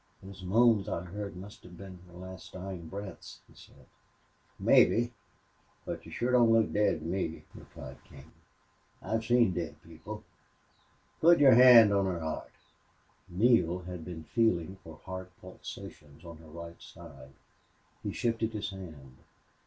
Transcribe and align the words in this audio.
"Those 0.23 0.41
moans 0.41 0.89
I 0.89 1.01
heard 1.03 1.35
must 1.37 1.61
have 1.61 1.77
been 1.77 1.99
her 2.07 2.13
last 2.17 2.53
dying 2.53 2.87
breaths," 2.87 3.41
he 3.47 3.53
said. 3.53 3.85
"Mebbe. 4.57 5.11
But 5.85 6.03
she 6.03 6.09
shore 6.09 6.31
doesn't 6.31 6.51
look 6.51 6.71
daid 6.73 7.01
to 7.01 7.05
me," 7.05 7.43
replied 7.53 8.03
King. 8.05 8.31
"I've 8.99 9.23
seen 9.23 9.53
daid 9.53 9.75
people. 9.83 10.23
Put 11.19 11.37
your 11.37 11.53
hand 11.53 11.93
on 11.93 12.05
her 12.07 12.19
heart." 12.19 12.49
Neale 13.29 13.81
had 13.81 14.03
been 14.03 14.23
feeling 14.23 14.77
for 14.83 14.97
heart 15.05 15.29
pulsations 15.39 16.25
on 16.25 16.37
her 16.37 16.47
right 16.47 16.81
side. 16.81 17.33
He 18.01 18.11
shifted 18.11 18.53
his 18.53 18.71
hand. 18.71 19.17